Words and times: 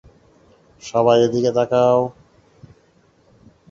সবাই 0.83 1.17
এদিকে 1.25 1.51
তাকাও। 1.57 1.99